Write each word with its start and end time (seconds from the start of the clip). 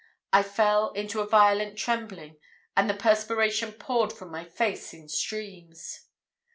I 0.33 0.41
fell 0.41 0.89
into 0.93 1.19
a 1.19 1.27
violent 1.27 1.77
trembling, 1.77 2.39
and 2.75 2.89
the 2.89 2.95
perspiration 2.95 3.73
poured 3.73 4.11
from 4.11 4.31
my 4.31 4.43
face 4.45 4.95
in 4.95 5.07
streams. 5.07 6.07